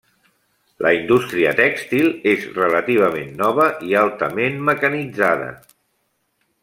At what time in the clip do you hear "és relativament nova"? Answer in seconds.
2.31-3.69